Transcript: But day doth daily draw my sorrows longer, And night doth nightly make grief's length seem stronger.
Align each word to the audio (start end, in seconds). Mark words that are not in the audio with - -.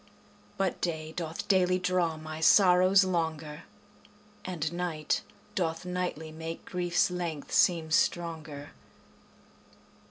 But 0.57 0.81
day 0.81 1.11
doth 1.11 1.47
daily 1.47 1.77
draw 1.77 2.17
my 2.17 2.39
sorrows 2.39 3.03
longer, 3.03 3.65
And 4.43 4.73
night 4.73 5.21
doth 5.53 5.85
nightly 5.85 6.31
make 6.31 6.65
grief's 6.65 7.11
length 7.11 7.51
seem 7.51 7.91
stronger. 7.91 8.71